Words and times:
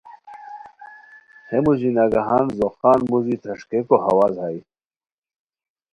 ہے 1.49 1.57
موژی 1.63 1.89
نگہان 1.97 2.45
ځوخان 2.57 2.99
موژی 3.09 3.35
تھرݰکئیکو 3.41 3.95
ہواز 4.05 4.35
ہائے 4.41 4.59